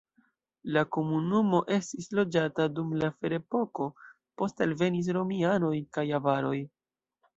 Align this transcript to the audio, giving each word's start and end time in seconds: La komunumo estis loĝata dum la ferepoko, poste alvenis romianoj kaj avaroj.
La 0.75 0.81
komunumo 0.95 1.59
estis 1.75 2.09
loĝata 2.19 2.67
dum 2.79 2.95
la 3.03 3.11
ferepoko, 3.19 3.87
poste 4.43 4.67
alvenis 4.69 5.13
romianoj 5.19 5.75
kaj 5.99 6.11
avaroj. 6.21 6.57